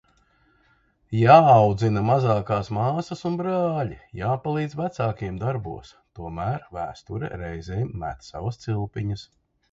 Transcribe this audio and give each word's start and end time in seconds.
Jāaudzina 1.15 2.01
mazākās 2.05 2.69
māsas 2.77 3.19
un 3.29 3.35
brāļi. 3.41 3.97
Jāpalīdz 4.19 4.73
vecākiem 4.79 5.35
darbos. 5.43 5.91
Tomēr 6.21 6.65
vēsture 6.79 7.29
reizēm 7.43 7.93
met 8.05 8.27
savas 8.29 8.59
cilpiņas. 8.65 9.27